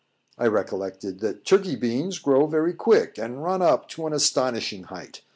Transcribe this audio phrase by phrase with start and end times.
[0.39, 5.21] I recollected that Turkey beans grow very quick, and run up to an astonishing height.